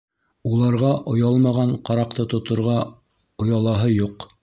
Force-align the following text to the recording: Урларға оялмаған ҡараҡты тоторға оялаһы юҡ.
Урларға 0.51 0.89
оялмаған 1.11 1.75
ҡараҡты 1.91 2.27
тоторға 2.35 2.81
оялаһы 3.47 3.97
юҡ. 4.03 4.33